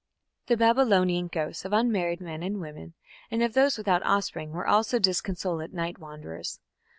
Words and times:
The 0.47 0.57
Babylonian 0.57 1.27
ghosts 1.27 1.63
of 1.63 1.73
unmarried 1.73 2.21
men 2.21 2.41
and 2.41 2.59
women 2.59 2.95
and 3.29 3.43
of 3.43 3.53
those 3.53 3.77
without 3.77 4.01
offspring 4.01 4.49
were 4.51 4.65
also 4.65 4.97
disconsolate 4.97 5.73
night 5.73 5.99
wanderers. 5.99 6.59